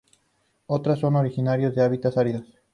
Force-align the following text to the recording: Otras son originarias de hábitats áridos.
Otras 0.65 0.97
son 0.97 1.15
originarias 1.15 1.75
de 1.75 1.83
hábitats 1.83 2.17
áridos. 2.17 2.47